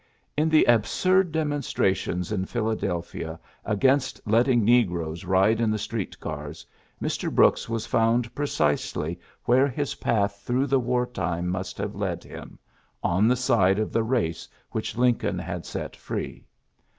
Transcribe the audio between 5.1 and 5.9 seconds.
ride in the